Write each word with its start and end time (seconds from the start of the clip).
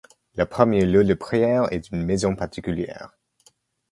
Leur 0.33 0.49
premier 0.49 0.83
lieu 0.87 1.03
de 1.03 1.13
prière 1.13 1.71
est 1.71 1.91
une 1.91 2.03
maison 2.03 2.35
particulière. 2.35 3.15